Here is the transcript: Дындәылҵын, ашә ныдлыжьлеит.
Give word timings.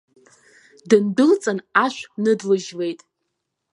Дындәылҵын, 0.89 1.59
ашә 1.83 2.01
ныдлыжьлеит. 2.23 2.99